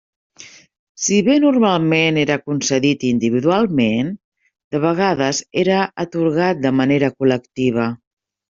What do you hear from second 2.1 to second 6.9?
era concedit individualment, de vegades era atorgat de